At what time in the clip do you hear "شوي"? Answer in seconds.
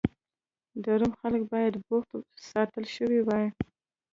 2.95-3.19